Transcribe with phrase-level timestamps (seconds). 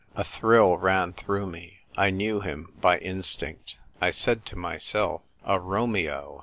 [0.15, 1.77] A thrill ran through me.
[1.95, 3.77] I knew him as by instinct.
[4.01, 6.39] I said to myself," A Romeo